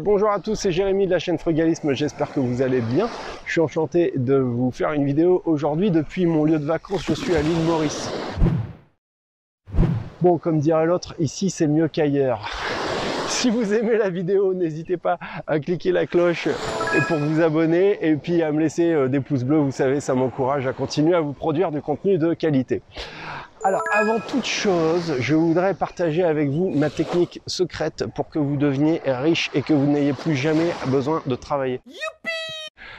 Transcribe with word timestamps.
Bonjour 0.00 0.30
à 0.30 0.40
tous, 0.40 0.56
c'est 0.56 0.72
Jérémy 0.72 1.06
de 1.06 1.12
la 1.12 1.18
chaîne 1.18 1.38
Frugalisme, 1.38 1.94
j'espère 1.94 2.30
que 2.32 2.40
vous 2.40 2.60
allez 2.60 2.80
bien. 2.80 3.08
Je 3.46 3.52
suis 3.52 3.60
enchanté 3.60 4.12
de 4.16 4.34
vous 4.34 4.70
faire 4.70 4.92
une 4.92 5.06
vidéo 5.06 5.42
aujourd'hui 5.46 5.90
depuis 5.90 6.26
mon 6.26 6.44
lieu 6.44 6.58
de 6.58 6.66
vacances, 6.66 7.04
je 7.06 7.14
suis 7.14 7.34
à 7.34 7.40
l'île 7.40 7.60
Maurice. 7.66 8.10
Bon, 10.20 10.36
comme 10.36 10.58
dirait 10.58 10.84
l'autre, 10.84 11.14
ici 11.18 11.48
c'est 11.50 11.66
mieux 11.66 11.88
qu'ailleurs. 11.88 12.50
Si 13.28 13.50
vous 13.50 13.74
aimez 13.74 13.98
la 13.98 14.08
vidéo, 14.08 14.54
n'hésitez 14.54 14.96
pas 14.96 15.18
à 15.48 15.58
cliquer 15.58 15.90
la 15.90 16.06
cloche 16.06 16.48
pour 17.02 17.18
vous 17.18 17.40
abonner 17.40 17.98
et 18.00 18.16
puis 18.16 18.42
à 18.42 18.52
me 18.52 18.60
laisser 18.60 18.92
euh, 18.92 19.08
des 19.08 19.20
pouces 19.20 19.44
bleus, 19.44 19.58
vous 19.58 19.70
savez, 19.70 20.00
ça 20.00 20.14
m'encourage 20.14 20.66
à 20.66 20.72
continuer 20.72 21.14
à 21.14 21.20
vous 21.20 21.32
produire 21.32 21.70
du 21.70 21.80
contenu 21.80 22.18
de 22.18 22.34
qualité. 22.34 22.82
Alors, 23.64 23.82
avant 23.92 24.20
toute 24.20 24.46
chose, 24.46 25.14
je 25.18 25.34
voudrais 25.34 25.74
partager 25.74 26.22
avec 26.22 26.48
vous 26.50 26.70
ma 26.70 26.88
technique 26.88 27.40
secrète 27.46 28.04
pour 28.14 28.28
que 28.28 28.38
vous 28.38 28.56
deveniez 28.56 29.00
riche 29.04 29.50
et 29.54 29.62
que 29.62 29.72
vous 29.72 29.86
n'ayez 29.86 30.12
plus 30.12 30.36
jamais 30.36 30.70
besoin 30.86 31.22
de 31.26 31.34
travailler. 31.34 31.80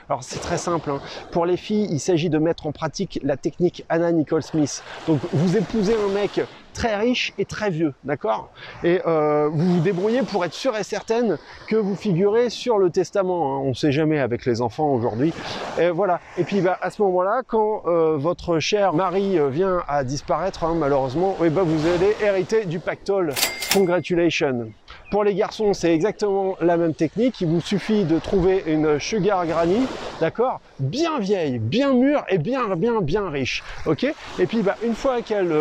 Alors 0.09 0.23
c'est 0.23 0.39
très 0.39 0.57
simple. 0.57 0.89
Hein. 0.89 1.01
Pour 1.31 1.45
les 1.45 1.57
filles, 1.57 1.87
il 1.91 1.99
s'agit 1.99 2.29
de 2.29 2.37
mettre 2.37 2.65
en 2.65 2.71
pratique 2.71 3.19
la 3.23 3.35
technique 3.35 3.83
Anna 3.89 4.11
Nicole 4.11 4.43
Smith. 4.43 4.83
Donc 5.07 5.19
vous 5.33 5.57
épousez 5.57 5.95
un 5.95 6.13
mec 6.13 6.41
très 6.77 6.95
riche 6.95 7.33
et 7.39 7.45
très 7.45 7.71
vieux, 7.71 7.93
d'accord? 8.03 8.51
Et 8.83 9.01
euh, 9.07 9.49
vous 9.51 9.73
vous 9.73 9.79
débrouillez 9.79 10.21
pour 10.21 10.45
être 10.45 10.53
sûr 10.53 10.77
et 10.77 10.83
certaine 10.83 11.39
que 11.67 11.75
vous 11.75 11.95
figurez 11.95 12.51
sur 12.51 12.77
le 12.77 12.91
testament. 12.91 13.55
Hein. 13.55 13.61
On 13.63 13.69
ne 13.69 13.73
sait 13.73 13.91
jamais 13.91 14.19
avec 14.19 14.45
les 14.45 14.61
enfants 14.61 14.89
aujourd'hui. 14.93 15.33
Et 15.79 15.89
voilà. 15.89 16.19
Et 16.37 16.43
puis 16.43 16.61
bah, 16.61 16.77
à 16.79 16.91
ce 16.91 17.01
moment-là, 17.01 17.41
quand 17.47 17.81
euh, 17.87 18.15
votre 18.17 18.59
cher 18.59 18.93
mari 18.93 19.39
euh, 19.39 19.49
vient 19.49 19.81
à 19.87 20.03
disparaître, 20.03 20.63
hein, 20.63 20.75
malheureusement, 20.77 21.35
eh 21.43 21.49
ben, 21.49 21.63
vous 21.63 21.87
allez 21.87 22.15
hériter 22.21 22.65
du 22.65 22.79
pactole. 22.79 23.33
Congratulations. 23.73 24.69
Pour 25.09 25.23
les 25.23 25.33
garçons, 25.33 25.73
c'est 25.73 25.93
exactement 25.95 26.57
la 26.61 26.77
même 26.77 26.93
technique. 26.93 27.41
Il 27.41 27.47
vous 27.47 27.61
suffit 27.61 28.03
de 28.03 28.19
trouver 28.19 28.63
une 28.67 28.99
sugar 28.99 29.47
granny, 29.47 29.87
d'accord? 30.21 30.59
Bien 30.79 31.17
vieille, 31.17 31.57
bien 31.57 31.93
mûre 31.93 32.23
et 32.29 32.37
bien, 32.37 32.75
bien, 32.75 33.01
bien 33.01 33.29
riche, 33.29 33.63
ok? 33.87 34.05
Et 34.37 34.45
puis, 34.45 34.61
bah, 34.61 34.75
une 34.83 34.93
fois 34.93 35.21
qu'elle, 35.21 35.53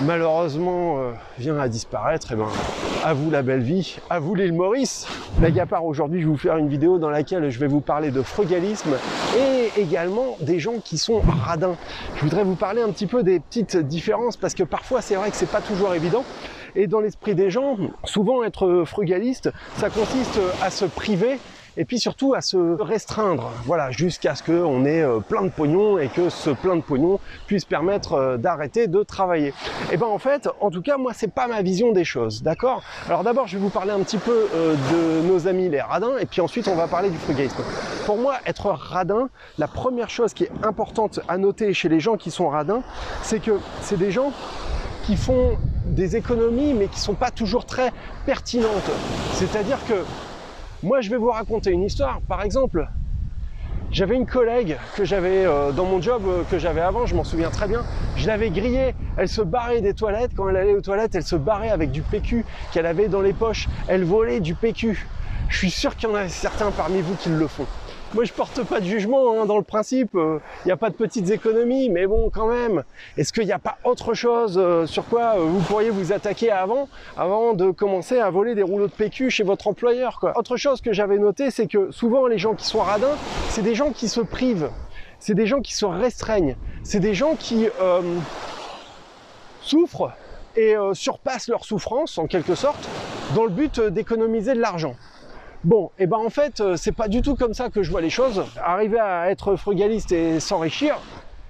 malheureusement, 0.00 0.98
euh, 0.98 1.12
vient 1.38 1.58
à 1.58 1.68
disparaître, 1.68 2.32
et 2.32 2.34
eh 2.34 2.38
ben, 2.38 2.48
à 3.04 3.14
vous 3.14 3.30
la 3.30 3.42
belle 3.42 3.62
vie, 3.62 3.96
à 4.10 4.18
vous 4.18 4.34
l'île 4.34 4.52
Maurice. 4.52 5.06
À 5.42 5.66
part, 5.66 5.84
aujourd'hui, 5.84 6.20
je 6.20 6.26
vais 6.26 6.32
vous 6.32 6.38
faire 6.38 6.56
une 6.56 6.68
vidéo 6.68 6.98
dans 6.98 7.10
laquelle 7.10 7.50
je 7.50 7.58
vais 7.58 7.66
vous 7.66 7.80
parler 7.80 8.10
de 8.10 8.22
frugalisme 8.22 8.96
et 9.36 9.80
également 9.80 10.36
des 10.40 10.58
gens 10.58 10.78
qui 10.82 10.98
sont 10.98 11.20
radins. 11.20 11.76
Je 12.16 12.22
voudrais 12.22 12.44
vous 12.44 12.56
parler 12.56 12.82
un 12.82 12.90
petit 12.90 13.06
peu 13.06 13.22
des 13.22 13.40
petites 13.40 13.76
différences 13.76 14.36
parce 14.36 14.54
que 14.54 14.64
parfois, 14.64 15.02
c'est 15.02 15.14
vrai 15.14 15.30
que 15.30 15.36
c'est 15.36 15.50
pas 15.50 15.60
toujours 15.60 15.94
évident. 15.94 16.24
Et 16.74 16.86
dans 16.86 17.00
l'esprit 17.00 17.34
des 17.34 17.50
gens, 17.50 17.76
souvent 18.04 18.42
être 18.44 18.84
frugaliste, 18.84 19.50
ça 19.76 19.88
consiste 19.88 20.40
à 20.62 20.70
se 20.70 20.84
priver 20.84 21.38
et 21.76 21.84
puis 21.84 21.98
surtout 21.98 22.34
à 22.34 22.40
se 22.40 22.56
restreindre, 22.80 23.50
voilà, 23.64 23.90
jusqu'à 23.90 24.34
ce 24.34 24.42
qu'on 24.42 24.84
ait 24.84 25.02
euh, 25.02 25.20
plein 25.20 25.42
de 25.42 25.50
pognon 25.50 25.98
et 25.98 26.08
que 26.08 26.30
ce 26.30 26.50
plein 26.50 26.76
de 26.76 26.80
pognon 26.80 27.20
puisse 27.46 27.64
permettre 27.64 28.14
euh, 28.14 28.36
d'arrêter 28.36 28.86
de 28.86 29.02
travailler. 29.02 29.48
Et 29.48 29.52
eh 29.92 29.96
ben 29.96 30.06
en 30.06 30.18
fait, 30.18 30.48
en 30.60 30.70
tout 30.70 30.82
cas, 30.82 30.96
moi 30.96 31.12
c'est 31.14 31.32
pas 31.32 31.46
ma 31.46 31.62
vision 31.62 31.92
des 31.92 32.04
choses, 32.04 32.42
d'accord? 32.42 32.82
Alors 33.06 33.24
d'abord, 33.24 33.46
je 33.46 33.56
vais 33.56 33.62
vous 33.62 33.70
parler 33.70 33.92
un 33.92 34.00
petit 34.00 34.18
peu 34.18 34.48
euh, 34.54 34.74
de 34.74 35.26
nos 35.26 35.46
amis 35.46 35.68
les 35.68 35.80
radins, 35.80 36.16
et 36.18 36.26
puis 36.26 36.40
ensuite 36.40 36.68
on 36.68 36.76
va 36.76 36.86
parler 36.86 37.10
du 37.10 37.18
frugalisme. 37.18 37.62
Pour 38.06 38.16
moi, 38.16 38.36
être 38.46 38.66
radin, 38.66 39.28
la 39.58 39.68
première 39.68 40.10
chose 40.10 40.32
qui 40.32 40.44
est 40.44 40.52
importante 40.62 41.20
à 41.28 41.38
noter 41.38 41.72
chez 41.74 41.88
les 41.88 42.00
gens 42.00 42.16
qui 42.16 42.30
sont 42.30 42.48
radins, 42.48 42.82
c'est 43.22 43.40
que 43.40 43.58
c'est 43.82 43.98
des 43.98 44.10
gens 44.10 44.32
qui 45.04 45.16
font 45.16 45.56
des 45.86 46.16
économies 46.16 46.74
mais 46.74 46.88
qui 46.88 46.98
sont 46.98 47.14
pas 47.14 47.30
toujours 47.30 47.64
très 47.64 47.92
pertinentes. 48.26 48.90
C'est-à-dire 49.34 49.78
que 49.86 49.94
moi 50.86 51.00
je 51.00 51.10
vais 51.10 51.16
vous 51.16 51.30
raconter 51.30 51.72
une 51.72 51.82
histoire. 51.82 52.20
Par 52.28 52.42
exemple, 52.42 52.88
j'avais 53.90 54.14
une 54.14 54.24
collègue 54.24 54.76
que 54.96 55.04
j'avais 55.04 55.44
euh, 55.44 55.72
dans 55.72 55.84
mon 55.84 56.00
job 56.00 56.22
euh, 56.26 56.42
que 56.48 56.60
j'avais 56.60 56.80
avant, 56.80 57.06
je 57.06 57.16
m'en 57.16 57.24
souviens 57.24 57.50
très 57.50 57.66
bien. 57.66 57.82
Je 58.16 58.28
l'avais 58.28 58.50
grillée, 58.50 58.94
elle 59.16 59.28
se 59.28 59.42
barrait 59.42 59.80
des 59.80 59.94
toilettes. 59.94 60.30
Quand 60.36 60.48
elle 60.48 60.56
allait 60.56 60.74
aux 60.74 60.80
toilettes, 60.80 61.16
elle 61.16 61.24
se 61.24 61.34
barrait 61.34 61.70
avec 61.70 61.90
du 61.90 62.02
PQ 62.02 62.44
qu'elle 62.72 62.86
avait 62.86 63.08
dans 63.08 63.20
les 63.20 63.32
poches. 63.32 63.68
Elle 63.88 64.04
volait 64.04 64.38
du 64.38 64.54
PQ. 64.54 65.06
Je 65.48 65.58
suis 65.58 65.70
sûr 65.70 65.96
qu'il 65.96 66.08
y 66.08 66.12
en 66.12 66.14
a 66.14 66.28
certains 66.28 66.70
parmi 66.70 67.00
vous 67.00 67.16
qui 67.16 67.30
le 67.30 67.48
font. 67.48 67.66
Moi, 68.14 68.24
je 68.24 68.32
porte 68.32 68.62
pas 68.62 68.80
de 68.80 68.84
jugement 68.84 69.32
hein, 69.32 69.46
dans 69.46 69.56
le 69.56 69.64
principe. 69.64 70.10
Il 70.14 70.20
euh, 70.20 70.38
n'y 70.64 70.70
a 70.70 70.76
pas 70.76 70.90
de 70.90 70.94
petites 70.94 71.28
économies, 71.30 71.90
mais 71.90 72.06
bon, 72.06 72.30
quand 72.30 72.46
même. 72.46 72.84
Est-ce 73.16 73.32
qu'il 73.32 73.44
n'y 73.44 73.52
a 73.52 73.58
pas 73.58 73.78
autre 73.82 74.14
chose 74.14 74.56
euh, 74.58 74.86
sur 74.86 75.06
quoi 75.06 75.34
euh, 75.34 75.40
vous 75.40 75.60
pourriez 75.60 75.90
vous 75.90 76.12
attaquer 76.12 76.52
avant, 76.52 76.88
avant 77.16 77.52
de 77.52 77.72
commencer 77.72 78.20
à 78.20 78.30
voler 78.30 78.54
des 78.54 78.62
rouleaux 78.62 78.86
de 78.86 78.92
PQ 78.92 79.30
chez 79.30 79.42
votre 79.42 79.66
employeur 79.66 80.20
quoi? 80.20 80.38
Autre 80.38 80.56
chose 80.56 80.80
que 80.80 80.92
j'avais 80.92 81.18
noté, 81.18 81.50
c'est 81.50 81.66
que 81.66 81.90
souvent 81.90 82.28
les 82.28 82.38
gens 82.38 82.54
qui 82.54 82.64
sont 82.64 82.78
radins, 82.78 83.16
c'est 83.48 83.62
des 83.62 83.74
gens 83.74 83.90
qui 83.90 84.08
se 84.08 84.20
privent, 84.20 84.70
c'est 85.18 85.34
des 85.34 85.46
gens 85.46 85.60
qui 85.60 85.74
se 85.74 85.84
restreignent, 85.84 86.56
c'est 86.84 87.00
des 87.00 87.14
gens 87.14 87.34
qui 87.34 87.66
souffrent 89.62 90.12
et 90.56 90.74
surpassent 90.92 91.48
leur 91.48 91.64
souffrance 91.64 92.18
en 92.18 92.26
quelque 92.26 92.54
sorte 92.54 92.88
dans 93.34 93.44
le 93.44 93.50
but 93.50 93.80
d'économiser 93.80 94.54
de 94.54 94.60
l'argent. 94.60 94.94
Bon, 95.66 95.90
et 95.98 96.04
eh 96.04 96.06
ben 96.06 96.18
en 96.18 96.30
fait, 96.30 96.60
euh, 96.60 96.76
c'est 96.76 96.92
pas 96.92 97.08
du 97.08 97.22
tout 97.22 97.34
comme 97.34 97.52
ça 97.52 97.70
que 97.70 97.82
je 97.82 97.90
vois 97.90 98.00
les 98.00 98.08
choses. 98.08 98.44
Arriver 98.62 99.00
à 99.00 99.32
être 99.32 99.56
frugaliste 99.56 100.12
et 100.12 100.38
s'enrichir, 100.38 100.96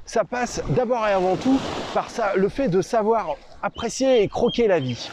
ça 0.07 0.25
passe 0.25 0.63
d'abord 0.71 1.07
et 1.07 1.13
avant 1.13 1.37
tout 1.37 1.61
par 1.93 2.09
le 2.35 2.49
fait 2.49 2.69
de 2.69 2.81
savoir 2.81 3.35
apprécier 3.63 4.23
et 4.23 4.29
croquer 4.29 4.69
la 4.69 4.81
vie. 4.81 5.11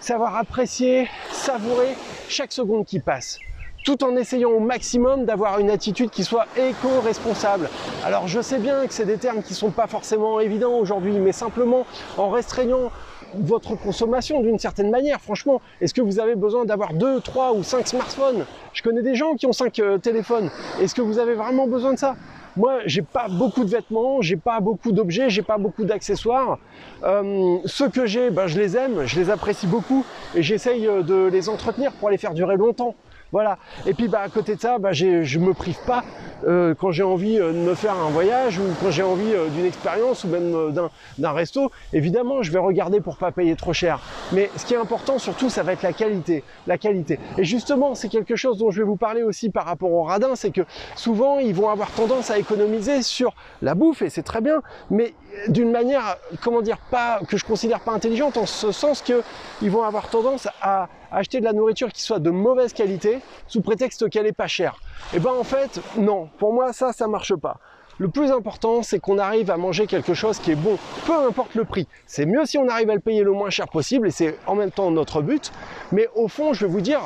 Savoir 0.00 0.36
apprécier, 0.36 1.08
savourer 1.32 1.94
chaque 2.28 2.52
seconde 2.52 2.84
qui 2.84 3.00
passe 3.00 3.38
tout 3.84 4.02
en 4.02 4.16
essayant 4.16 4.48
au 4.48 4.60
maximum 4.60 5.26
d'avoir 5.26 5.58
une 5.58 5.70
attitude 5.70 6.08
qui 6.08 6.24
soit 6.24 6.46
éco-responsable. 6.56 7.68
Alors 8.02 8.26
je 8.26 8.40
sais 8.40 8.58
bien 8.58 8.86
que 8.86 8.94
c'est 8.94 9.04
des 9.04 9.18
termes 9.18 9.42
qui 9.42 9.52
sont 9.52 9.70
pas 9.70 9.86
forcément 9.86 10.40
évidents 10.40 10.78
aujourd'hui, 10.78 11.12
mais 11.12 11.32
simplement 11.32 11.86
en 12.16 12.30
restreignant 12.30 12.90
votre 13.38 13.76
consommation 13.76 14.40
d'une 14.40 14.58
certaine 14.58 14.90
manière. 14.90 15.20
Franchement, 15.20 15.60
est-ce 15.80 15.94
que 15.94 16.00
vous 16.00 16.18
avez 16.18 16.34
besoin 16.34 16.64
d'avoir 16.64 16.94
2, 16.94 17.20
3 17.20 17.54
ou 17.54 17.62
5 17.62 17.86
smartphones? 17.86 18.44
Je 18.72 18.82
connais 18.82 19.02
des 19.02 19.14
gens 19.14 19.34
qui 19.34 19.46
ont 19.46 19.52
5 19.52 19.78
euh, 19.78 19.98
téléphones. 19.98 20.50
Est-ce 20.80 20.94
que 20.94 21.02
vous 21.02 21.18
avez 21.18 21.34
vraiment 21.34 21.66
besoin 21.66 21.94
de 21.94 21.98
ça? 21.98 22.16
Moi, 22.56 22.80
j'ai 22.86 23.02
pas 23.02 23.26
beaucoup 23.28 23.64
de 23.64 23.70
vêtements, 23.70 24.22
j'ai 24.22 24.36
pas 24.36 24.60
beaucoup 24.60 24.92
d'objets, 24.92 25.28
j'ai 25.28 25.42
pas 25.42 25.58
beaucoup 25.58 25.84
d'accessoires. 25.84 26.58
Euh, 27.02 27.58
ceux 27.64 27.88
que 27.88 28.06
j'ai, 28.06 28.30
ben, 28.30 28.46
je 28.46 28.58
les 28.58 28.76
aime, 28.76 29.06
je 29.06 29.18
les 29.18 29.28
apprécie 29.28 29.66
beaucoup 29.66 30.04
et 30.36 30.42
j'essaye 30.42 30.86
euh, 30.86 31.02
de 31.02 31.28
les 31.32 31.48
entretenir 31.48 31.92
pour 31.92 32.10
les 32.10 32.18
faire 32.18 32.32
durer 32.32 32.56
longtemps. 32.56 32.94
Voilà. 33.34 33.58
Et 33.84 33.94
puis 33.94 34.06
bah, 34.06 34.20
à 34.20 34.28
côté 34.28 34.54
de 34.54 34.60
ça, 34.60 34.78
bah, 34.78 34.92
je 34.92 35.38
me 35.40 35.54
prive 35.54 35.78
pas 35.84 36.04
euh, 36.46 36.72
quand 36.78 36.92
j'ai 36.92 37.02
envie 37.02 37.36
euh, 37.40 37.52
de 37.52 37.58
me 37.58 37.74
faire 37.74 37.96
un 37.96 38.10
voyage 38.10 38.60
ou 38.60 38.62
quand 38.80 38.92
j'ai 38.92 39.02
envie 39.02 39.32
euh, 39.32 39.48
d'une 39.48 39.64
expérience 39.64 40.22
ou 40.22 40.28
même 40.28 40.54
d'un 41.18 41.32
resto. 41.32 41.72
Évidemment, 41.92 42.44
je 42.44 42.52
vais 42.52 42.60
regarder 42.60 43.00
pour 43.00 43.16
pas 43.16 43.32
payer 43.32 43.56
trop 43.56 43.72
cher. 43.72 43.98
Mais 44.30 44.50
ce 44.56 44.64
qui 44.64 44.74
est 44.74 44.76
important 44.76 45.18
surtout, 45.18 45.50
ça 45.50 45.64
va 45.64 45.72
être 45.72 45.82
la 45.82 45.92
qualité. 45.92 46.44
La 46.68 46.78
qualité. 46.78 47.18
Et 47.36 47.42
justement, 47.42 47.96
c'est 47.96 48.08
quelque 48.08 48.36
chose 48.36 48.56
dont 48.56 48.70
je 48.70 48.78
vais 48.78 48.86
vous 48.86 48.94
parler 48.94 49.24
aussi 49.24 49.50
par 49.50 49.64
rapport 49.64 49.90
aux 49.90 50.04
radins, 50.04 50.36
c'est 50.36 50.52
que 50.52 50.62
souvent, 50.94 51.40
ils 51.40 51.56
vont 51.56 51.70
avoir 51.70 51.90
tendance 51.90 52.30
à 52.30 52.38
économiser 52.38 53.02
sur 53.02 53.34
la 53.62 53.74
bouffe 53.74 54.02
et 54.02 54.10
c'est 54.10 54.22
très 54.22 54.42
bien, 54.42 54.62
d'une 55.48 55.70
manière, 55.70 56.16
comment 56.42 56.62
dire, 56.62 56.78
pas 56.90 57.20
que 57.28 57.36
je 57.36 57.44
considère 57.44 57.80
pas 57.80 57.92
intelligente 57.92 58.36
en 58.36 58.46
ce 58.46 58.72
sens 58.72 59.02
que 59.02 59.22
ils 59.62 59.70
vont 59.70 59.82
avoir 59.82 60.08
tendance 60.08 60.48
à 60.60 60.88
acheter 61.12 61.40
de 61.40 61.44
la 61.44 61.52
nourriture 61.52 61.92
qui 61.92 62.02
soit 62.02 62.18
de 62.18 62.30
mauvaise 62.30 62.72
qualité 62.72 63.20
sous 63.46 63.60
prétexte 63.60 64.08
qu'elle 64.10 64.26
est 64.26 64.32
pas 64.32 64.46
chère. 64.46 64.76
Et 65.12 65.16
eh 65.16 65.20
ben 65.20 65.30
en 65.30 65.44
fait, 65.44 65.80
non. 65.96 66.28
Pour 66.38 66.52
moi, 66.52 66.72
ça, 66.72 66.92
ça 66.92 67.06
marche 67.06 67.34
pas. 67.34 67.58
Le 67.98 68.08
plus 68.08 68.32
important, 68.32 68.82
c'est 68.82 68.98
qu'on 68.98 69.18
arrive 69.18 69.52
à 69.52 69.56
manger 69.56 69.86
quelque 69.86 70.14
chose 70.14 70.40
qui 70.40 70.50
est 70.50 70.56
bon, 70.56 70.78
peu 71.06 71.14
importe 71.14 71.54
le 71.54 71.64
prix. 71.64 71.86
C'est 72.06 72.26
mieux 72.26 72.44
si 72.44 72.58
on 72.58 72.68
arrive 72.68 72.90
à 72.90 72.94
le 72.94 73.00
payer 73.00 73.22
le 73.22 73.30
moins 73.30 73.50
cher 73.50 73.68
possible 73.68 74.08
et 74.08 74.10
c'est 74.10 74.36
en 74.46 74.56
même 74.56 74.72
temps 74.72 74.90
notre 74.90 75.22
but. 75.22 75.52
Mais 75.92 76.08
au 76.16 76.26
fond, 76.26 76.52
je 76.52 76.66
vais 76.66 76.72
vous 76.72 76.80
dire, 76.80 77.00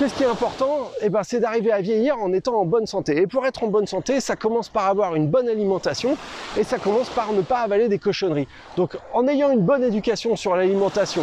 Qu'est-ce 0.00 0.14
qui 0.14 0.22
est 0.22 0.26
important? 0.26 0.90
Eh 1.02 1.10
ben, 1.10 1.22
C'est 1.22 1.40
d'arriver 1.40 1.70
à 1.70 1.82
vieillir 1.82 2.16
en 2.16 2.32
étant 2.32 2.54
en 2.54 2.64
bonne 2.64 2.86
santé. 2.86 3.20
Et 3.20 3.26
pour 3.26 3.44
être 3.44 3.64
en 3.64 3.66
bonne 3.66 3.86
santé, 3.86 4.20
ça 4.20 4.34
commence 4.34 4.70
par 4.70 4.86
avoir 4.86 5.14
une 5.14 5.28
bonne 5.28 5.46
alimentation 5.46 6.16
et 6.56 6.64
ça 6.64 6.78
commence 6.78 7.10
par 7.10 7.34
ne 7.34 7.42
pas 7.42 7.58
avaler 7.58 7.86
des 7.90 7.98
cochonneries. 7.98 8.48
Donc 8.78 8.96
en 9.12 9.28
ayant 9.28 9.50
une 9.50 9.60
bonne 9.60 9.84
éducation 9.84 10.36
sur 10.36 10.56
l'alimentation, 10.56 11.20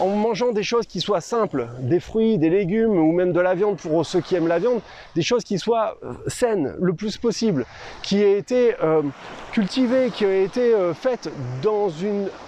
en 0.00 0.08
mangeant 0.08 0.52
des 0.52 0.62
choses 0.62 0.86
qui 0.86 1.00
soient 1.00 1.22
simples, 1.22 1.66
des 1.80 1.98
fruits, 1.98 2.36
des 2.36 2.50
légumes 2.50 2.98
ou 2.98 3.10
même 3.12 3.32
de 3.32 3.40
la 3.40 3.54
viande 3.54 3.78
pour 3.78 4.04
ceux 4.04 4.20
qui 4.20 4.34
aiment 4.34 4.48
la 4.48 4.58
viande, 4.58 4.82
des 5.14 5.22
choses 5.22 5.42
qui 5.42 5.58
soient 5.58 5.96
euh, 6.04 6.12
saines 6.26 6.74
le 6.78 6.92
plus 6.92 7.16
possible, 7.16 7.64
qui 8.02 8.22
aient 8.22 8.36
été 8.36 8.74
euh, 8.82 9.00
cultivées, 9.52 10.10
qui 10.14 10.26
aient 10.26 10.44
été 10.44 10.74
euh, 10.74 10.92
faites 10.92 11.30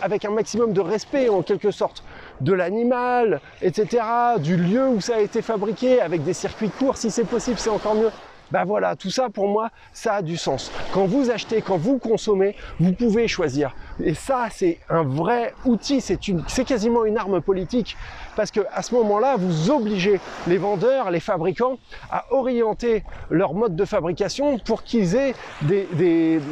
avec 0.02 0.26
un 0.26 0.30
maximum 0.32 0.74
de 0.74 0.82
respect 0.82 1.30
en 1.30 1.40
quelque 1.40 1.70
sorte 1.70 2.04
de 2.40 2.52
l'animal, 2.52 3.40
etc., 3.62 4.02
du 4.38 4.56
lieu 4.56 4.88
où 4.88 5.00
ça 5.00 5.16
a 5.16 5.20
été 5.20 5.42
fabriqué, 5.42 6.00
avec 6.00 6.24
des 6.24 6.32
circuits 6.32 6.70
courts, 6.70 6.96
si 6.96 7.10
c'est 7.10 7.24
possible, 7.24 7.58
c'est 7.58 7.70
encore 7.70 7.94
mieux. 7.94 8.10
Ben 8.50 8.64
voilà, 8.64 8.96
tout 8.96 9.10
ça 9.10 9.28
pour 9.30 9.46
moi, 9.46 9.70
ça 9.92 10.14
a 10.14 10.22
du 10.22 10.36
sens. 10.36 10.72
Quand 10.92 11.06
vous 11.06 11.30
achetez, 11.30 11.62
quand 11.62 11.76
vous 11.76 11.98
consommez, 11.98 12.56
vous 12.80 12.92
pouvez 12.92 13.28
choisir. 13.28 13.76
Et 14.02 14.14
ça, 14.14 14.48
c'est 14.50 14.80
un 14.88 15.04
vrai 15.04 15.54
outil, 15.64 16.00
c'est 16.00 16.64
quasiment 16.64 17.04
une 17.04 17.16
arme 17.16 17.40
politique 17.40 17.96
parce 18.40 18.52
que 18.52 18.60
à 18.72 18.80
ce 18.80 18.94
moment-là, 18.94 19.36
vous 19.36 19.70
obligez 19.70 20.18
les 20.46 20.56
vendeurs, 20.56 21.10
les 21.10 21.20
fabricants 21.20 21.76
à 22.10 22.24
orienter 22.30 23.04
leur 23.28 23.52
mode 23.52 23.76
de 23.76 23.84
fabrication 23.84 24.58
pour 24.58 24.82
qu'ils 24.82 25.14
aient 25.14 25.34
des, 25.60 25.86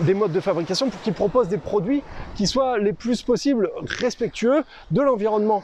des 0.03 0.13
modes 0.13 0.33
de 0.33 0.41
fabrication, 0.41 0.91
pour 0.91 1.01
qu'ils 1.01 1.15
proposent 1.15 1.49
des 1.49 1.57
produits 1.57 2.03
qui 2.35 2.47
soient 2.47 2.77
les 2.77 2.93
plus 2.93 3.23
possibles 3.23 3.71
respectueux 3.87 4.65
de 4.91 5.01
l'environnement 5.01 5.63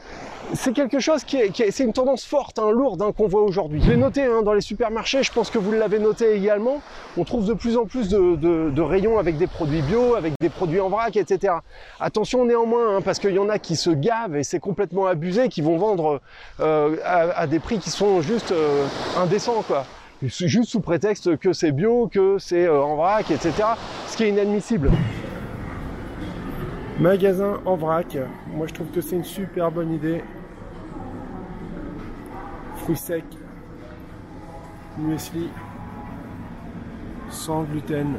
c'est 0.53 0.73
quelque 0.73 0.99
chose 0.99 1.23
qui 1.23 1.37
est, 1.37 1.71
c'est 1.71 1.83
une 1.83 1.93
tendance 1.93 2.23
forte, 2.23 2.59
hein, 2.59 2.71
lourde 2.71 3.01
hein, 3.01 3.11
qu'on 3.15 3.27
voit 3.27 3.41
aujourd'hui. 3.41 3.81
Je 3.83 3.89
l'ai 3.89 3.97
noté 3.97 4.23
hein, 4.23 4.41
dans 4.43 4.53
les 4.53 4.61
supermarchés, 4.61 5.23
je 5.23 5.31
pense 5.31 5.49
que 5.49 5.57
vous 5.57 5.71
l'avez 5.71 5.99
noté 5.99 6.33
également. 6.33 6.81
On 7.17 7.23
trouve 7.23 7.45
de 7.45 7.53
plus 7.53 7.77
en 7.77 7.85
plus 7.85 8.09
de, 8.09 8.81
rayons 8.81 9.17
avec 9.17 9.37
des 9.37 9.47
produits 9.47 9.81
bio, 9.81 10.15
avec 10.15 10.33
des 10.39 10.49
produits 10.49 10.79
en 10.79 10.89
vrac, 10.89 11.15
etc. 11.15 11.55
Attention 11.99 12.45
néanmoins, 12.45 13.01
parce 13.01 13.19
qu'il 13.19 13.33
y 13.33 13.39
en 13.39 13.49
a 13.49 13.59
qui 13.59 13.75
se 13.75 13.89
gavent 13.89 14.35
et 14.35 14.43
c'est 14.43 14.59
complètement 14.59 15.07
abusé, 15.07 15.49
qui 15.49 15.61
vont 15.61 15.77
vendre 15.77 16.14
euh, 16.59 16.97
à, 17.03 17.47
des 17.47 17.59
prix 17.59 17.79
qui 17.79 17.89
sont 17.89 18.21
juste 18.21 18.51
euh, 18.51 18.85
indécents, 19.17 19.63
quoi. 19.65 19.85
Juste 20.21 20.69
sous 20.69 20.79
prétexte 20.79 21.37
que 21.37 21.53
c'est 21.53 21.71
bio, 21.71 22.07
que 22.07 22.37
c'est 22.39 22.65
euh, 22.65 22.81
en 22.81 22.95
vrac, 22.95 23.29
etc. 23.31 23.53
Ce 24.07 24.17
qui 24.17 24.23
est 24.23 24.29
inadmissible. 24.29 24.91
Magasin 26.99 27.59
en 27.65 27.75
vrac. 27.75 28.17
Moi, 28.47 28.67
je 28.67 28.73
trouve 28.73 28.87
que 28.87 29.01
c'est 29.01 29.17
une 29.17 29.25
super 29.25 29.69
bonne 29.71 29.93
idée. 29.93 30.23
Fruits 32.77 32.97
secs, 32.97 33.23
muesli, 34.97 35.49
sans 37.29 37.63
gluten. 37.63 38.15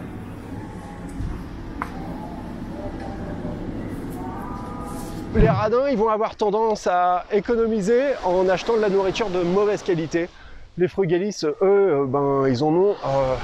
Les 5.36 5.50
radins, 5.50 5.90
ils 5.90 5.98
vont 5.98 6.08
avoir 6.08 6.34
tendance 6.34 6.86
à 6.86 7.26
économiser 7.30 8.00
en 8.24 8.48
achetant 8.48 8.74
de 8.74 8.80
la 8.80 8.88
nourriture 8.88 9.28
de 9.28 9.42
mauvaise 9.42 9.82
qualité. 9.82 10.30
Les 10.78 10.88
frugalistes, 10.88 11.46
eux, 11.60 12.06
ben, 12.08 12.46
ils 12.48 12.64
en 12.64 12.68
ont 12.68 12.92
euh, 13.04 13.34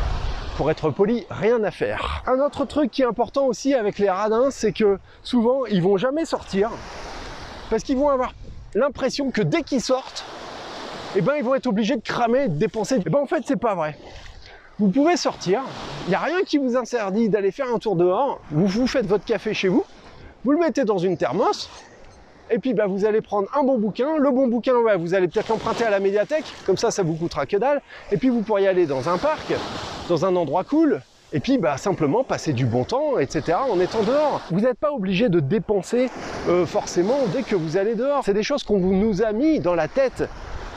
pour 0.57 0.71
être 0.71 0.89
poli, 0.89 1.27
rien 1.29 1.63
à 1.65 1.71
faire. 1.71 2.23
Un 2.27 2.41
autre 2.41 2.65
truc 2.65 2.91
qui 2.91 3.03
est 3.03 3.05
important 3.05 3.45
aussi 3.45 3.75
avec 3.75 3.99
les 3.99 4.09
radins, 4.09 4.51
c'est 4.51 4.73
que 4.73 4.99
souvent 5.23 5.67
ils 5.67 5.83
vont 5.83 5.99
jamais 5.99 6.25
sortir 6.25 6.71
parce 7.69 7.83
qu'ils 7.83 7.99
vont 7.99 8.09
avoir 8.09 8.33
l'impression 8.75 9.31
que 9.31 9.43
dès 9.43 9.63
qu'ils 9.63 9.83
sortent, 9.83 10.25
eh 11.15 11.21
ben 11.21 11.35
ils 11.37 11.45
vont 11.45 11.55
être 11.55 11.67
obligés 11.67 11.97
de 11.97 12.03
cramer, 12.03 12.49
de 12.49 12.55
dépenser. 12.55 13.03
Eh 13.05 13.11
ben 13.11 13.19
en 13.19 13.27
fait 13.27 13.43
c'est 13.47 13.61
pas 13.61 13.75
vrai. 13.75 13.99
Vous 14.79 14.89
pouvez 14.89 15.19
sortir, 15.19 15.61
il 16.07 16.09
n'y 16.09 16.15
a 16.15 16.21
rien 16.21 16.43
qui 16.47 16.57
vous 16.57 16.75
interdit 16.75 17.29
d'aller 17.29 17.51
faire 17.51 17.69
un 17.73 17.79
tour 17.79 17.97
dehors, 17.97 18.41
vous 18.51 18.67
vous 18.67 18.87
faites 18.87 19.07
votre 19.07 19.27
café 19.27 19.53
chez 19.53 19.69
vous, 19.69 19.85
vous 20.45 20.53
le 20.53 20.59
mettez 20.59 20.85
dans 20.85 20.99
une 20.99 21.17
thermos, 21.17 21.71
et 22.51 22.59
puis 22.59 22.75
bah, 22.75 22.87
vous 22.87 23.05
allez 23.05 23.21
prendre 23.21 23.49
un 23.59 23.63
bon 23.63 23.79
bouquin. 23.79 24.19
Le 24.19 24.31
bon 24.31 24.49
bouquin, 24.49 24.75
vous 24.99 25.15
allez 25.15 25.29
peut-être 25.29 25.49
l'emprunter 25.49 25.85
à 25.85 25.91
la 25.91 26.01
médiathèque, 26.01 26.45
comme 26.67 26.77
ça, 26.77 26.91
ça 26.91 27.03
vous 27.03 27.15
coûtera 27.15 27.47
que 27.47 27.57
dalle. 27.57 27.81
Et 28.11 28.17
puis 28.17 28.29
vous 28.29 28.43
pourriez 28.43 28.69
aller 28.69 28.87
dans 28.87 29.09
un 29.09 29.19
parc, 29.19 29.55
dans 30.09 30.27
un 30.27 30.37
endroit 30.37 30.65
cool, 30.65 31.01
et 31.33 31.41
puis 31.41 31.59
bah, 31.59 31.77
simplement 31.79 32.25
passer 32.25 32.53
du 32.53 32.67
bon 32.67 32.85
temps, 32.85 33.19
etc. 33.19 33.57
en 33.71 33.81
étant 33.81 34.03
dehors. 34.03 34.43
Vous 34.51 34.61
n'êtes 34.61 34.79
pas 34.79 34.93
obligé 34.93 35.29
de 35.29 35.41
dépenser 35.41 36.11
euh, 36.49 36.67
forcément 36.67 37.21
dès 37.33 37.43
que 37.43 37.57
vous 37.57 37.77
allez 37.77 37.95
dehors. 37.95 38.23
C'est 38.25 38.35
des 38.35 38.43
choses 38.43 38.65
qu'on 38.65 38.79
nous 38.79 39.23
a 39.23 39.33
mis 39.33 39.61
dans 39.61 39.75
la 39.75 39.89
tête 39.89 40.29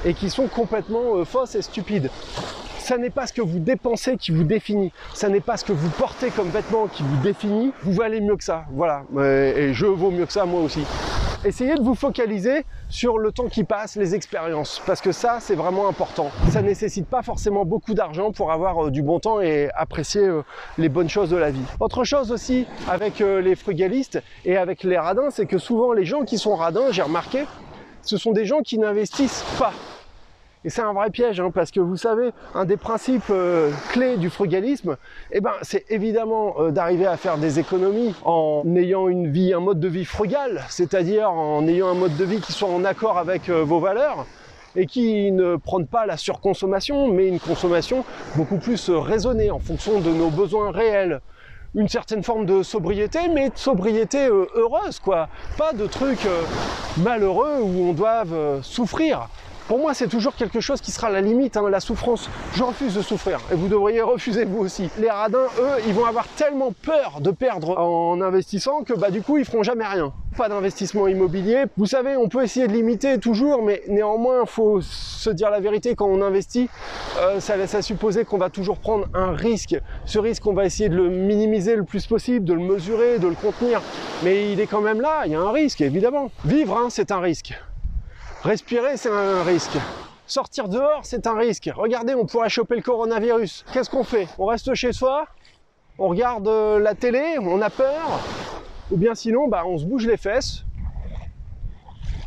et 0.06 0.13
qui 0.13 0.29
sont 0.29 0.47
complètement 0.47 1.15
euh, 1.15 1.25
fausses 1.25 1.56
et 1.56 1.61
stupides. 1.61 2.09
Ça 2.85 2.99
n'est 2.99 3.09
pas 3.09 3.25
ce 3.25 3.33
que 3.33 3.41
vous 3.41 3.57
dépensez 3.57 4.15
qui 4.15 4.29
vous 4.29 4.43
définit. 4.43 4.91
Ça 5.15 5.27
n'est 5.27 5.39
pas 5.39 5.57
ce 5.57 5.65
que 5.65 5.73
vous 5.73 5.89
portez 5.89 6.29
comme 6.29 6.49
vêtement 6.49 6.85
qui 6.85 7.01
vous 7.01 7.17
définit. 7.23 7.71
Vous 7.81 7.93
valez 7.93 8.21
mieux 8.21 8.37
que 8.37 8.43
ça. 8.43 8.65
Voilà. 8.73 9.01
Et 9.19 9.73
je 9.73 9.87
vaux 9.87 10.11
mieux 10.11 10.27
que 10.27 10.31
ça 10.31 10.45
moi 10.45 10.61
aussi 10.61 10.83
essayez 11.43 11.75
de 11.75 11.81
vous 11.81 11.95
focaliser 11.95 12.65
sur 12.89 13.17
le 13.19 13.31
temps 13.31 13.47
qui 13.47 13.63
passe, 13.63 13.95
les 13.95 14.15
expériences, 14.15 14.81
parce 14.85 14.99
que 14.99 15.11
ça, 15.11 15.37
c'est 15.39 15.53
vraiment 15.53 15.87
important. 15.87 16.31
Ça 16.49 16.63
nécessite 16.63 17.05
pas 17.05 17.21
forcément 17.21 17.65
beaucoup 17.65 17.93
d'argent 17.93 18.31
pour 18.31 18.51
avoir 18.51 18.85
euh, 18.85 18.91
du 18.91 19.03
bon 19.03 19.19
temps 19.19 19.41
et 19.41 19.69
apprécier 19.75 20.21
euh, 20.21 20.41
les 20.79 20.89
bonnes 20.89 21.09
choses 21.09 21.29
de 21.29 21.37
la 21.37 21.51
vie. 21.51 21.61
Autre 21.79 22.03
chose 22.03 22.31
aussi 22.31 22.65
avec 22.89 23.21
euh, 23.21 23.41
les 23.41 23.55
frugalistes 23.55 24.21
et 24.43 24.57
avec 24.57 24.83
les 24.83 24.97
radins, 24.97 25.29
c'est 25.29 25.45
que 25.45 25.59
souvent 25.59 25.93
les 25.93 26.05
gens 26.05 26.23
qui 26.23 26.39
sont 26.39 26.55
radins, 26.55 26.91
j'ai 26.91 27.03
remarqué, 27.03 27.45
ce 28.01 28.17
sont 28.17 28.31
des 28.31 28.45
gens 28.45 28.61
qui 28.61 28.79
n'investissent 28.79 29.45
pas. 29.59 29.73
Et 30.65 30.71
c'est 30.71 30.81
un 30.81 30.94
vrai 30.94 31.12
piège, 31.12 31.39
hein, 31.39 31.51
parce 31.53 31.69
que 31.69 31.79
vous 31.79 31.95
savez, 31.95 32.31
un 32.56 32.65
des 32.65 32.75
principes 32.75 33.29
euh, 33.29 33.69
clés 33.91 34.17
du 34.17 34.31
frugalisme, 34.31 34.97
eh 35.31 35.39
ben, 35.39 35.51
c'est 35.62 35.85
évidemment 35.91 36.56
euh, 36.57 36.71
d'arriver 36.71 37.06
à 37.06 37.17
faire 37.17 37.38
des 37.38 37.59
économies 37.59 38.15
en 38.25 38.63
ayant 38.75 39.07
une 39.07 39.31
vie, 39.31 39.53
un 39.53 39.59
mode 39.59 39.79
de 39.79 39.88
vie 39.88 40.06
frugal, 40.06 40.63
c'est-à-dire 40.69 41.29
en 41.29 41.67
ayant 41.67 41.89
un 41.89 41.94
mode 41.94 42.17
de 42.17 42.25
vie 42.25 42.41
qui 42.41 42.51
soit 42.51 42.67
en 42.67 42.83
accord 42.83 43.19
avec 43.19 43.47
euh, 43.47 43.63
vos 43.63 43.79
valeurs 43.79 44.25
et 44.75 44.88
qui 44.88 45.31
ne 45.31 45.56
prône 45.56 45.85
pas 45.85 46.07
la 46.07 46.17
surconsommation, 46.17 47.09
mais 47.09 47.27
une 47.27 47.39
consommation 47.39 48.03
beaucoup 48.35 48.57
plus 48.57 48.89
raisonnée 48.89 49.51
en 49.51 49.59
fonction 49.59 50.00
de 50.00 50.09
nos 50.09 50.31
besoins 50.31 50.71
réels 50.71 51.21
une 51.75 51.89
certaine 51.89 52.23
forme 52.23 52.45
de 52.45 52.63
sobriété, 52.63 53.19
mais 53.27 53.50
de 53.50 53.57
sobriété 53.57 54.27
heureuse, 54.27 54.97
quoi. 55.00 55.27
Pas 55.57 55.73
de 55.73 55.85
trucs 55.88 56.25
malheureux 56.95 57.59
où 57.61 57.89
on 57.89 57.91
doit 57.91 58.23
souffrir. 58.61 59.27
Pour 59.67 59.79
moi, 59.79 59.95
c'est 59.95 60.07
toujours 60.07 60.35
quelque 60.35 60.59
chose 60.59 60.79
qui 60.79 60.91
sera 60.91 61.09
la 61.09 61.21
limite, 61.21 61.57
hein, 61.57 61.67
la 61.71 61.79
souffrance. 61.79 62.29
Je 62.53 62.62
refuse 62.62 62.94
de 62.94 63.01
souffrir 63.01 63.39
et 63.51 63.56
vous 63.56 63.67
devriez 63.67 64.03
refuser 64.03 64.45
vous 64.45 64.59
aussi. 64.59 64.91
Les 65.00 65.09
radins, 65.09 65.47
eux, 65.59 65.81
ils 65.88 65.94
vont 65.94 66.06
avoir 66.06 66.27
tellement 66.27 66.71
peur 66.71 67.19
de 67.19 67.31
perdre 67.31 67.79
en 67.79 68.21
investissant 68.21 68.83
que 68.83 68.94
bah 68.94 69.09
du 69.09 69.23
coup, 69.23 69.38
ils 69.38 69.45
feront 69.45 69.63
jamais 69.63 69.85
rien. 69.88 70.13
Pas 70.38 70.50
d'investissement 70.50 71.07
immobilier. 71.07 71.63
Vous 71.77 71.88
savez, 71.88 72.15
on 72.15 72.29
peut 72.29 72.44
essayer 72.44 72.67
de 72.67 72.73
limiter 72.73 73.17
toujours, 73.17 73.63
mais 73.63 73.81
néanmoins, 73.88 74.41
il 74.44 74.47
faut 74.47 74.81
se 74.81 75.31
dire 75.31 75.50
la 75.50 75.59
vérité 75.59 75.95
quand 75.95 76.06
on 76.06 76.21
investit. 76.21 76.69
Euh, 77.18 77.39
ça 77.39 77.57
laisse 77.57 77.73
à 77.73 77.81
supposer 77.81 78.23
qu'on 78.23 78.38
va 78.38 78.51
toujours 78.51 78.77
prendre 78.77 79.07
un 79.15 79.31
risque. 79.31 79.75
Ce 80.06 80.19
risque, 80.19 80.45
on 80.45 80.53
va 80.53 80.65
essayer 80.65 80.89
de 80.89 80.95
le 80.95 81.09
minimiser 81.09 81.75
le 81.75 81.85
plus 81.85 82.06
possible, 82.06 82.45
de 82.45 82.53
le 82.53 82.59
mesurer, 82.59 83.18
de 83.18 83.27
le 83.27 83.35
contenir. 83.35 83.81
Mais 84.23 84.51
il 84.51 84.59
est 84.59 84.68
quand 84.68 84.81
même 84.81 85.01
là. 85.01 85.23
Il 85.25 85.31
y 85.31 85.35
a 85.35 85.41
un 85.41 85.51
risque, 85.51 85.81
évidemment. 85.81 86.29
Vivre, 86.44 86.77
hein, 86.77 86.89
c'est 86.91 87.11
un 87.11 87.19
risque. 87.19 87.53
Respirer, 88.45 88.95
c'est 88.95 89.09
un 89.09 89.42
risque. 89.42 89.75
Sortir 90.27 90.69
dehors, 90.69 91.00
c'est 91.01 91.25
un 91.25 91.36
risque. 91.36 91.68
Regardez, 91.75 92.13
on 92.13 92.27
pourrait 92.27 92.47
choper 92.50 92.75
le 92.75 92.83
coronavirus. 92.83 93.65
Qu'est-ce 93.74 93.89
qu'on 93.89 94.03
fait? 94.03 94.27
On 94.38 94.45
reste 94.45 94.75
chez 94.75 94.94
soi, 94.94 95.25
on 95.97 96.09
regarde 96.09 96.47
euh, 96.47 96.77
la 96.77 96.94
télé, 96.94 97.39
on 97.42 97.59
a 97.59 97.71
peur, 97.71 98.19
ou 98.92 98.97
bien 98.97 99.15
sinon, 99.15 99.47
bah, 99.47 99.63
on 99.65 99.80
se 99.80 99.86
bouge 99.86 100.06
les 100.06 100.15
fesses, 100.15 100.63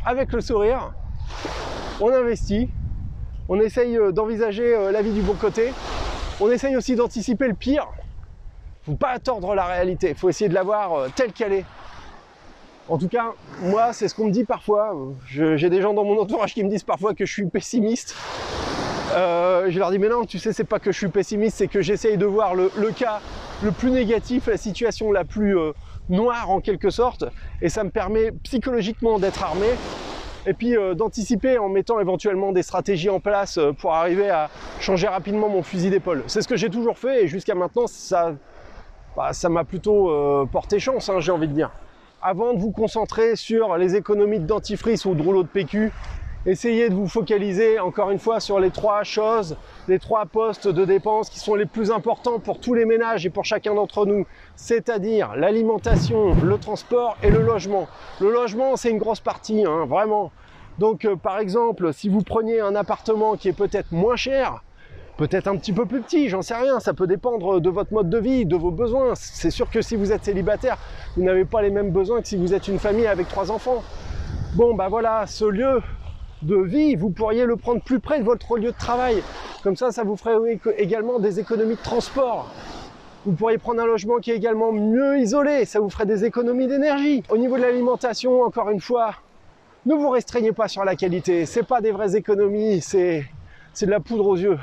avec 0.05 0.33
le 0.33 0.41
sourire, 0.41 0.93
on 2.01 2.11
investit, 2.11 2.69
on 3.47 3.57
essaye 3.61 3.97
euh, 3.97 4.11
d'envisager 4.11 4.75
euh, 4.75 4.91
la 4.91 5.01
vie 5.01 5.13
du 5.13 5.21
bon 5.21 5.35
côté, 5.35 5.71
on 6.41 6.51
essaye 6.51 6.75
aussi 6.75 6.97
d'anticiper 6.97 7.47
le 7.47 7.55
pire. 7.55 7.87
Faut 8.83 8.95
pas 8.95 9.11
attendre 9.11 9.55
la 9.55 9.63
réalité, 9.63 10.13
faut 10.15 10.27
essayer 10.27 10.49
de 10.49 10.53
la 10.53 10.63
voir 10.63 11.13
telle 11.15 11.31
qu'elle 11.31 11.53
est. 11.53 11.65
En 12.89 12.97
tout 12.97 13.07
cas, 13.07 13.33
moi, 13.61 13.93
c'est 13.93 14.07
ce 14.07 14.15
qu'on 14.15 14.25
me 14.25 14.31
dit 14.31 14.45
parfois. 14.45 14.95
J'ai 15.27 15.69
des 15.69 15.81
gens 15.81 15.93
dans 15.93 16.03
mon 16.03 16.19
entourage 16.19 16.55
qui 16.55 16.63
me 16.63 16.69
disent 16.69 16.83
parfois 16.83 17.13
que 17.13 17.23
je 17.23 17.31
suis 17.31 17.45
pessimiste. 17.45 18.15
Euh, 19.13 19.69
je 19.69 19.77
leur 19.77 19.91
dis, 19.91 19.99
mais 19.99 20.09
non, 20.09 20.25
tu 20.25 20.39
sais, 20.39 20.53
c'est 20.53 20.63
pas 20.63 20.79
que 20.79 20.91
je 20.91 20.97
suis 20.97 21.07
pessimiste, 21.07 21.57
c'est 21.57 21.67
que 21.67 21.81
j'essaye 21.81 22.17
de 22.17 22.25
voir 22.25 22.55
le, 22.55 22.69
cas 22.91 23.21
le 23.63 23.71
plus 23.71 23.91
négatif, 23.91 24.47
la 24.47 24.57
situation 24.57 25.11
la 25.11 25.23
plus 25.23 25.57
euh, 25.57 25.71
noire 26.09 26.49
en 26.49 26.61
quelque 26.61 26.89
sorte, 26.89 27.25
et 27.61 27.69
ça 27.69 27.83
me 27.83 27.89
permet 27.89 28.31
psychologiquement 28.43 29.19
d'être 29.19 29.43
armé 29.43 29.67
et 30.45 30.53
puis 30.53 30.77
euh, 30.77 30.93
d'anticiper 30.93 31.57
en 31.57 31.69
mettant 31.69 31.99
éventuellement 31.99 32.51
des 32.51 32.63
stratégies 32.63 33.09
en 33.09 33.19
place 33.19 33.59
pour 33.79 33.93
arriver 33.93 34.29
à 34.29 34.49
changer 34.79 35.07
rapidement 35.07 35.49
mon 35.49 35.63
fusil 35.63 35.89
d'épaule. 35.89 36.23
C'est 36.27 36.41
ce 36.41 36.47
que 36.47 36.55
j'ai 36.55 36.69
toujours 36.69 36.97
fait 36.97 37.23
et 37.23 37.27
jusqu'à 37.27 37.55
maintenant 37.55 37.87
ça 37.87 38.33
bah, 39.17 39.31
m'a 39.49 39.63
plutôt 39.63 40.47
porté 40.51 40.79
chance, 40.79 41.09
hein, 41.09 41.19
j'ai 41.19 41.31
envie 41.31 41.47
de 41.47 41.53
dire 41.53 41.71
avant 42.21 42.53
de 42.53 42.59
vous 42.59 42.71
concentrer 42.71 43.35
sur 43.35 43.77
les 43.77 43.95
économies 43.95 44.39
de 44.39 44.45
dentifrice 44.45 45.05
ou 45.05 45.13
de 45.13 45.21
rouleau 45.21 45.43
de 45.43 45.47
PQ, 45.47 45.91
essayez 46.45 46.89
de 46.89 46.95
vous 46.95 47.07
focaliser 47.07 47.79
encore 47.79 48.11
une 48.11 48.19
fois 48.19 48.39
sur 48.39 48.59
les 48.59 48.71
trois 48.71 49.03
choses, 49.03 49.55
les 49.87 49.99
trois 49.99 50.25
postes 50.25 50.67
de 50.67 50.85
dépenses 50.85 51.29
qui 51.29 51.39
sont 51.39 51.55
les 51.55 51.65
plus 51.65 51.91
importants 51.91 52.39
pour 52.39 52.59
tous 52.59 52.73
les 52.73 52.85
ménages 52.85 53.25
et 53.25 53.29
pour 53.29 53.45
chacun 53.45 53.73
d'entre 53.73 54.05
nous, 54.05 54.25
c'est-à-dire 54.55 55.35
l'alimentation, 55.35 56.35
le 56.43 56.57
transport 56.57 57.17
et 57.23 57.29
le 57.29 57.41
logement. 57.41 57.87
Le 58.19 58.31
logement, 58.31 58.75
c'est 58.75 58.89
une 58.89 58.97
grosse 58.97 59.21
partie, 59.21 59.65
hein, 59.65 59.85
vraiment. 59.85 60.31
Donc, 60.77 61.05
euh, 61.05 61.15
par 61.15 61.39
exemple, 61.39 61.93
si 61.93 62.09
vous 62.09 62.21
preniez 62.21 62.61
un 62.61 62.75
appartement 62.75 63.35
qui 63.35 63.49
est 63.49 63.53
peut-être 63.53 63.91
moins 63.91 64.15
cher, 64.15 64.63
peut-être 65.19 65.47
un 65.47 65.57
petit 65.57 65.73
peu 65.73 65.85
plus 65.85 65.99
petit, 65.99 66.29
j'en 66.29 66.41
sais 66.41 66.55
rien, 66.55 66.79
ça 66.79 66.93
peut 66.93 67.05
dépendre 67.05 67.59
de 67.59 67.69
votre 67.69 67.91
mode 67.91 68.09
de 68.09 68.17
vie, 68.17 68.45
de 68.45 68.55
vos 68.55 68.71
besoins. 68.71 69.15
C'est 69.15 69.51
sûr 69.51 69.69
que 69.69 69.81
si 69.81 69.97
vous 69.97 70.13
êtes 70.13 70.23
célibataire, 70.23 70.77
vous 71.17 71.23
n'avez 71.23 71.43
pas 71.43 71.61
les 71.61 71.71
mêmes 71.71 71.91
besoins 71.91 72.21
que 72.21 72.27
si 72.29 72.37
vous 72.37 72.53
êtes 72.53 72.69
une 72.69 72.79
famille 72.79 73.05
avec 73.05 73.27
trois 73.27 73.51
enfants. 73.51 73.83
Bon, 74.55 74.75
bah 74.75 74.87
voilà, 74.87 75.25
ce 75.27 75.43
lieu 75.43 75.81
de 76.41 76.55
vie, 76.55 76.95
vous 76.95 77.09
pourriez 77.09 77.43
le 77.43 77.57
prendre 77.57 77.81
plus 77.81 77.99
près 77.99 78.19
de 78.19 78.23
votre 78.23 78.57
lieu 78.57 78.71
de 78.71 78.77
travail. 78.77 79.21
Comme 79.61 79.75
ça, 79.75 79.91
ça 79.91 80.05
vous 80.05 80.15
ferait 80.15 80.37
également 80.77 81.19
des 81.19 81.41
économies 81.41 81.75
de 81.75 81.81
transport. 81.81 82.49
Vous 83.25 83.33
pourriez 83.33 83.57
prendre 83.57 83.81
un 83.81 83.85
logement 83.85 84.19
qui 84.19 84.31
est 84.31 84.37
également 84.37 84.71
mieux 84.71 85.19
isolé, 85.19 85.65
ça 85.65 85.81
vous 85.81 85.89
ferait 85.89 86.05
des 86.05 86.23
économies 86.23 86.67
d'énergie. 86.67 87.23
Au 87.27 87.37
niveau 87.37 87.57
de 87.57 87.63
l'alimentation, 87.63 88.43
encore 88.43 88.69
une 88.69 88.79
fois, 88.79 89.15
Ne 89.85 89.95
vous 89.95 90.09
restreignez 90.09 90.51
pas 90.53 90.67
sur 90.67 90.85
la 90.85 90.95
qualité, 90.95 91.45
c'est 91.45 91.63
pas 91.63 91.81
des 91.81 91.91
vraies 91.91 92.15
économies, 92.15 92.79
c'est 92.79 93.25
de 93.81 93.91
la 93.91 93.99
poudre 93.99 94.27
aux 94.27 94.37
yeux. 94.37 94.57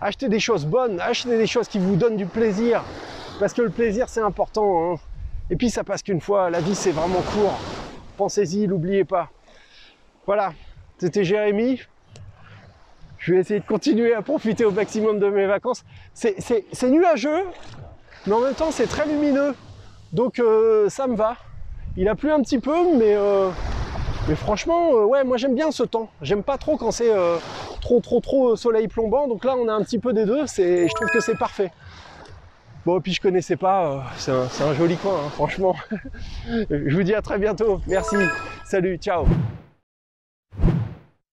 Achetez 0.00 0.28
des 0.28 0.40
choses 0.40 0.64
bonnes, 0.64 1.00
achetez 1.00 1.36
des 1.36 1.46
choses 1.46 1.68
qui 1.68 1.78
vous 1.78 1.96
donnent 1.96 2.16
du 2.16 2.26
plaisir, 2.26 2.84
parce 3.40 3.52
que 3.52 3.62
le 3.62 3.70
plaisir 3.70 4.08
c'est 4.08 4.20
important. 4.20 4.92
Hein. 4.92 4.96
Et 5.50 5.56
puis 5.56 5.70
ça 5.70 5.82
passe 5.82 6.02
qu'une 6.02 6.20
fois, 6.20 6.50
la 6.50 6.60
vie 6.60 6.74
c'est 6.74 6.92
vraiment 6.92 7.20
court. 7.32 7.58
Pensez-y, 8.16 8.68
n'oubliez 8.68 9.04
pas. 9.04 9.30
Voilà, 10.26 10.52
c'était 10.98 11.24
Jérémy. 11.24 11.80
Je 13.18 13.34
vais 13.34 13.40
essayer 13.40 13.60
de 13.60 13.66
continuer 13.66 14.14
à 14.14 14.22
profiter 14.22 14.64
au 14.64 14.70
maximum 14.70 15.18
de 15.18 15.28
mes 15.28 15.46
vacances. 15.46 15.84
C'est 16.14 16.90
nuageux, 16.90 17.44
mais 18.26 18.32
en 18.32 18.40
même 18.40 18.54
temps 18.54 18.70
c'est 18.70 18.86
très 18.86 19.06
lumineux. 19.06 19.54
Donc 20.12 20.38
euh, 20.38 20.88
ça 20.88 21.06
me 21.06 21.16
va. 21.16 21.36
Il 21.96 22.08
a 22.08 22.14
plu 22.14 22.30
un 22.30 22.40
petit 22.42 22.60
peu, 22.60 22.96
mais, 22.96 23.14
euh, 23.16 23.50
franchement, 24.36 24.92
euh, 24.92 25.04
ouais, 25.04 25.24
moi 25.24 25.36
j'aime 25.36 25.54
bien 25.54 25.72
ce 25.72 25.82
temps. 25.82 26.08
J'aime 26.22 26.44
pas 26.44 26.56
trop 26.56 26.76
quand 26.76 26.92
c'est 26.92 27.10
trop 27.80 28.00
trop 28.00 28.20
trop 28.20 28.56
soleil 28.56 28.88
plombant. 28.88 29.28
Donc 29.28 29.44
là 29.44 29.56
on 29.56 29.68
a 29.68 29.72
un 29.72 29.82
petit 29.82 29.98
peu 29.98 30.12
des 30.12 30.24
deux, 30.24 30.46
je 30.46 30.94
trouve 30.94 31.10
que 31.10 31.20
c'est 31.20 31.38
parfait. 31.38 31.70
Bon, 32.86 33.00
puis 33.00 33.12
je 33.12 33.20
connaissais 33.20 33.56
pas, 33.56 34.04
c'est 34.16 34.30
un, 34.30 34.48
un, 34.66 34.74
joli 34.74 34.96
coin, 34.96 35.12
hein, 35.14 35.28
franchement. 35.30 35.74
je 36.70 36.96
vous 36.96 37.02
dis 37.02 37.14
à 37.14 37.20
très 37.20 37.38
bientôt. 37.38 37.80
Merci. 37.86 38.16
Salut, 38.64 38.96
ciao. 38.96 39.26